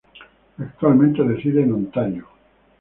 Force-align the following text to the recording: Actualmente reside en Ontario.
Actualmente 0.57 1.21
reside 1.21 1.61
en 1.61 1.73
Ontario. 1.73 2.27